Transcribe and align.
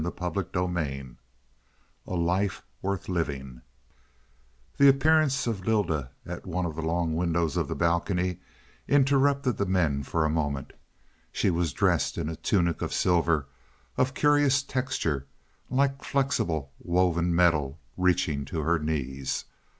CHAPTER 0.03 0.41
XXI 0.43 1.15
A 2.07 2.15
LIFE 2.15 2.63
WORTH 2.81 3.07
LIVING 3.07 3.61
The 4.79 4.87
appearance 4.89 5.45
of 5.45 5.61
Lylda 5.67 6.09
at 6.25 6.47
one 6.47 6.65
of 6.65 6.75
the 6.75 6.81
long 6.81 7.15
windows 7.15 7.55
of 7.55 7.67
the 7.67 7.75
balcony, 7.75 8.39
interrupted 8.87 9.57
the 9.57 9.67
men 9.67 10.01
for 10.01 10.25
a 10.25 10.27
moment. 10.31 10.73
She 11.31 11.51
was 11.51 11.71
dressed 11.71 12.17
in 12.17 12.29
a 12.29 12.35
tunic 12.35 12.81
of 12.81 12.91
silver, 12.93 13.45
of 13.95 14.15
curious 14.15 14.63
texture, 14.63 15.27
like 15.69 16.03
flexible 16.03 16.71
woven 16.79 17.35
metal, 17.35 17.77
reaching 17.95 18.43
to 18.45 18.61
her 18.61 18.79
knees. 18.79 19.45